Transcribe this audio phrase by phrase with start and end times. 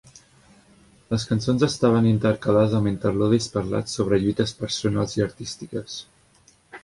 [1.13, 5.99] Les cançons estaven intercalades amb interludis parlats sobre lluites personals i artístiques.